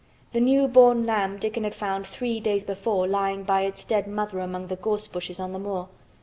[0.33, 4.39] The new born lamb Dickon had found three days before lying by its dead mother
[4.39, 5.89] among the gorse bushes on the moor.